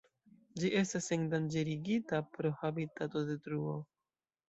[0.63, 3.81] Ĝi estas endanĝerigita pro habitatodetruo.